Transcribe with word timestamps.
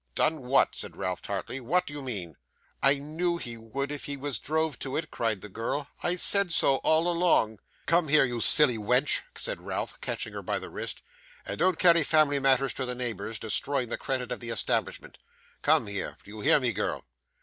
'Done 0.15 0.41
what?' 0.47 0.73
said 0.73 0.95
Ralph, 0.97 1.21
tartly; 1.21 1.59
'what 1.59 1.85
d'ye 1.85 2.01
mean?' 2.01 2.33
'I 2.81 2.93
knew 2.95 3.37
he 3.37 3.55
would 3.55 3.91
if 3.91 4.05
he 4.05 4.17
was 4.17 4.39
drove 4.39 4.79
to 4.79 4.97
it,' 4.97 5.11
cried 5.11 5.41
the 5.41 5.47
girl. 5.47 5.89
'I 6.01 6.15
said 6.15 6.51
so 6.51 6.77
all 6.77 7.07
along.' 7.07 7.59
'Come 7.85 8.07
here, 8.07 8.25
you 8.25 8.39
silly 8.39 8.79
wench,' 8.79 9.21
said 9.35 9.61
Ralph, 9.61 10.01
catching 10.01 10.33
her 10.33 10.41
by 10.41 10.57
the 10.57 10.71
wrist; 10.71 11.03
'and 11.45 11.59
don't 11.59 11.77
carry 11.77 12.03
family 12.03 12.39
matters 12.39 12.73
to 12.73 12.85
the 12.87 12.95
neighbours, 12.95 13.37
destroying 13.37 13.89
the 13.89 13.95
credit 13.99 14.31
of 14.31 14.39
the 14.39 14.49
establishment. 14.49 15.19
Come 15.61 15.85
here; 15.85 16.17
do 16.23 16.31
you 16.31 16.39
hear 16.41 16.59
me, 16.59 16.73
girl? 16.73 17.05